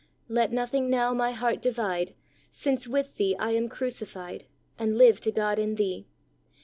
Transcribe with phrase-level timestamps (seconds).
[0.27, 2.15] "Let nothing now my heart divide,
[2.49, 4.45] Since with Thee I am crucified,
[4.79, 6.07] And lire to God in Thee.